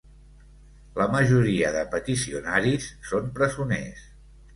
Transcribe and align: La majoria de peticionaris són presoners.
La 1.01 1.05
majoria 1.15 1.69
de 1.75 1.83
peticionaris 1.91 2.87
són 3.11 3.29
presoners. 3.37 4.03